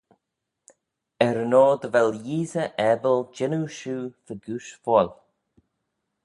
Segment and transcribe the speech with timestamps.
[1.25, 5.11] Er yn oyr dy vel Yeesey abyl jannoo shiu fegooish foill.